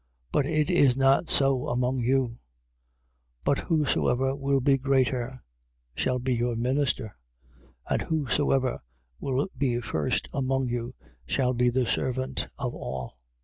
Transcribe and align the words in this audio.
10:43. 0.31 0.31
But 0.31 0.45
it 0.47 0.71
is 0.71 0.97
not 0.97 1.29
so 1.29 1.67
among 1.67 1.99
you: 1.99 2.39
but 3.43 3.59
whosoever 3.59 4.35
will 4.35 4.59
be 4.59 4.79
greater 4.79 5.43
shall 5.95 6.17
be 6.17 6.33
your 6.33 6.55
minister. 6.55 7.15
10:44. 7.91 7.91
And 7.91 8.01
whosoever 8.09 8.79
will 9.19 9.47
be 9.55 9.79
first 9.79 10.27
among 10.33 10.69
you 10.69 10.95
shall 11.27 11.53
be 11.53 11.69
the 11.69 11.85
servant 11.85 12.47
of 12.57 12.73
all. 12.73 13.13